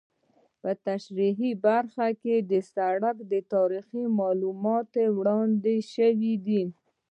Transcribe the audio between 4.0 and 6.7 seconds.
معلومات وړاندې شوي دي